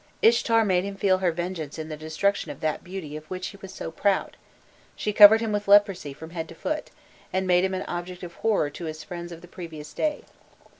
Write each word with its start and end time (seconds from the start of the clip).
Ishtar 0.23 0.65
made 0.65 0.83
him 0.83 0.95
feel 0.95 1.19
her 1.19 1.31
vengeance 1.31 1.77
in 1.77 1.87
the 1.89 1.95
destruction 1.95 2.49
of 2.49 2.59
that 2.61 2.83
beauty 2.83 3.15
of 3.15 3.29
which 3.29 3.49
he 3.49 3.57
was 3.57 3.71
so 3.71 3.91
proud; 3.91 4.35
she 4.95 5.13
covered 5.13 5.41
him 5.41 5.51
with 5.51 5.67
leprosy 5.67 6.11
from 6.11 6.31
head 6.31 6.49
to 6.49 6.55
foot, 6.55 6.89
and 7.31 7.45
made 7.45 7.63
him 7.63 7.75
an 7.75 7.83
object 7.87 8.23
of 8.23 8.33
horror 8.41 8.71
to 8.71 8.85
his 8.85 9.03
friends 9.03 9.31
of 9.31 9.41
the 9.41 9.47
previous 9.47 9.93
day. 9.93 10.23